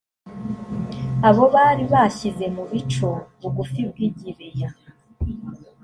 [1.29, 3.09] abo bari bashyize mu bico
[3.41, 4.69] bugufi bw i gibeya